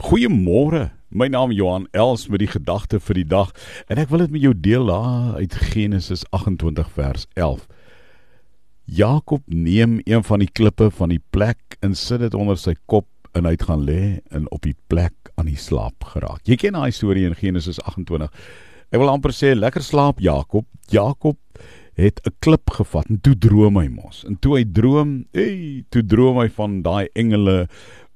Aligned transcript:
Goeiemôre. 0.00 0.90
My 1.12 1.28
naam 1.28 1.52
Johan 1.52 1.86
Els 1.92 2.28
met 2.32 2.40
die 2.40 2.48
gedagte 2.48 2.96
vir 3.00 3.18
die 3.20 3.28
dag 3.28 3.50
en 3.92 4.00
ek 4.00 4.08
wil 4.08 4.22
dit 4.24 4.32
met 4.32 4.44
jou 4.46 4.52
deel 4.56 4.86
daar 4.88 5.34
uit 5.36 5.56
Genesis 5.72 6.22
28 6.32 6.88
vers 6.94 7.26
11. 7.36 7.66
Jakob 8.88 9.42
neem 9.46 10.00
een 10.08 10.24
van 10.24 10.40
die 10.40 10.48
klippe 10.48 10.88
van 10.90 11.12
die 11.12 11.20
plek 11.30 11.76
en 11.84 11.92
sit 11.94 12.24
dit 12.24 12.34
onder 12.34 12.56
sy 12.56 12.72
kop 12.88 13.08
en 13.36 13.44
hy 13.44 13.52
het 13.58 13.66
gaan 13.68 13.84
lê 13.84 14.22
en 14.32 14.48
op 14.56 14.64
die 14.64 14.76
plek 14.88 15.32
aan 15.36 15.50
die 15.52 15.60
slaap 15.60 16.04
geraak. 16.14 16.40
Jy 16.48 16.56
ken 16.64 16.80
daai 16.80 16.92
storie 16.92 17.26
in 17.28 17.36
Genesis 17.36 17.80
28. 17.84 18.32
Ek 18.92 19.00
wil 19.00 19.12
amper 19.12 19.36
sê 19.36 19.52
lekker 19.56 19.84
slaap 19.84 20.20
Jakob. 20.20 20.64
Jakob 20.92 21.36
het 21.96 22.20
'n 22.24 22.32
klip 22.40 22.70
gevat 22.70 23.08
en 23.08 23.20
toe 23.20 23.36
droom 23.36 23.76
hy 23.76 23.88
mos. 23.88 24.24
En 24.24 24.38
toe 24.38 24.56
hy 24.56 24.64
droom, 24.64 25.26
hey, 25.32 25.84
toe 25.90 26.04
droom 26.04 26.38
hy 26.38 26.48
van 26.48 26.82
daai 26.82 27.08
engele 27.14 27.68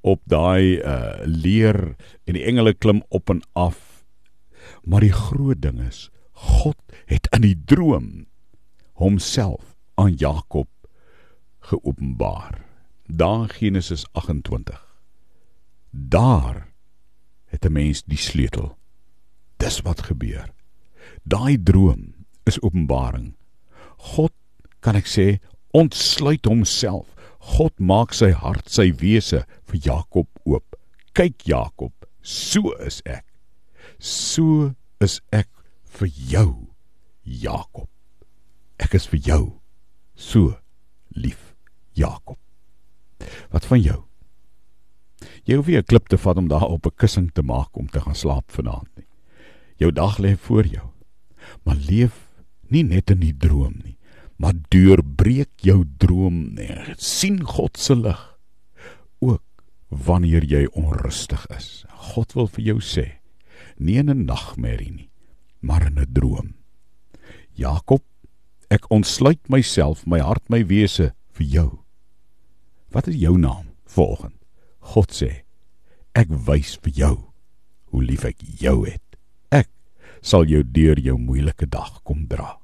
op 0.07 0.23
daai 0.31 0.79
uh 0.79 1.27
leer 1.27 1.97
en 2.25 2.39
die 2.39 2.45
engele 2.47 2.75
klim 2.75 3.03
op 3.09 3.31
en 3.31 3.43
af. 3.53 4.05
Maar 4.87 5.03
die 5.03 5.15
groot 5.15 5.61
ding 5.63 5.81
is 5.83 6.07
God 6.31 6.79
het 7.11 7.27
in 7.35 7.43
die 7.43 7.57
droom 7.65 8.27
homself 9.03 9.75
aan 9.95 10.15
Jakob 10.15 10.69
geopenbaar. 11.67 12.63
Daar 13.07 13.49
Genesis 13.49 14.07
28. 14.13 14.79
Daar 15.91 16.69
het 17.45 17.65
'n 17.65 17.73
mens 17.73 18.03
die 18.05 18.19
sleutel. 18.19 18.77
Dis 19.57 19.81
wat 19.81 20.03
gebeur. 20.03 20.53
Daai 21.23 21.63
droom 21.63 22.15
is 22.45 22.61
openbaring. 22.61 23.35
God 23.97 24.33
kan 24.81 24.95
ek 24.95 25.07
sê 25.07 25.39
ontsluit 25.71 26.45
homself 26.45 27.16
God 27.47 27.79
maak 27.79 28.15
sy 28.17 28.33
hart, 28.35 28.67
sy 28.71 28.91
wese 29.01 29.45
vir 29.71 29.83
Jakob 29.85 30.27
oop. 30.49 30.77
Kyk 31.17 31.47
Jakob, 31.49 31.93
so 32.21 32.75
is 32.83 32.99
ek. 33.07 33.25
So 33.99 34.75
is 35.01 35.21
ek 35.33 35.49
vir 35.99 36.11
jou, 36.11 36.51
Jakob. 37.23 37.89
Ek 38.83 38.97
is 38.99 39.07
vir 39.09 39.23
jou 39.23 39.45
so 40.17 40.57
lief, 41.15 41.55
Jakob. 41.97 42.41
Wat 43.55 43.65
van 43.71 43.81
jou? 43.81 44.03
Jy 45.47 45.57
hoef 45.57 45.69
nie 45.71 45.79
'n 45.79 45.89
klip 45.89 46.09
te 46.09 46.19
vat 46.19 46.37
om 46.37 46.49
daar 46.49 46.69
op 46.69 46.87
'n 46.87 46.97
kussing 46.97 47.31
te 47.33 47.43
maak 47.43 47.77
om 47.77 47.87
te 47.87 48.01
gaan 48.01 48.15
slaap 48.15 48.51
vanaand 48.51 48.89
nie. 48.97 49.07
Jou 49.79 49.93
dag 49.93 50.19
lê 50.19 50.37
voor 50.37 50.67
jou. 50.67 50.91
Maar 51.65 51.77
leef 51.77 52.29
nie 52.69 52.83
net 52.83 53.11
in 53.11 53.21
die 53.21 53.37
droom 53.37 53.81
nie 53.85 53.97
maar 54.37 54.57
deurbreek 54.69 55.65
jou 55.65 55.85
droom 55.99 56.55
nie. 56.55 56.71
sien 56.97 57.43
God 57.45 57.77
se 57.77 57.95
lig 57.97 58.39
ook 59.19 59.43
wanneer 59.89 60.45
jy 60.45 60.67
onrustig 60.73 61.47
is. 61.57 61.85
God 62.13 62.35
wil 62.37 62.49
vir 62.49 62.65
jou 62.65 62.81
sê, 62.81 63.07
nie 63.79 63.97
in 63.99 64.11
'n 64.11 64.27
nagmerrie 64.27 64.93
nie, 64.93 65.11
maar 65.61 65.87
in 65.87 65.99
'n 65.99 66.13
droom. 66.13 66.55
Jakob, 67.55 68.03
ek 68.71 68.91
ontsluit 68.91 69.49
myself, 69.49 70.07
my 70.07 70.19
hart, 70.19 70.49
my 70.51 70.65
wese 70.65 71.15
vir 71.33 71.47
jou. 71.47 71.79
Wat 72.91 73.09
is 73.09 73.17
jou 73.17 73.39
naam 73.39 73.67
volgens? 73.85 74.35
God 74.81 75.11
sê, 75.11 75.43
ek 76.15 76.29
wys 76.29 76.77
vir 76.83 76.93
jou 76.93 77.17
hoe 77.91 78.03
lief 78.03 78.25
ek 78.25 78.39
jou 78.61 78.87
het. 78.87 79.03
Ek 79.51 79.69
sal 80.21 80.45
jou 80.45 80.63
deur 80.63 80.99
jou 81.01 81.19
moeilike 81.19 81.67
dag 81.67 82.03
kom 82.05 82.27
dra. 82.27 82.59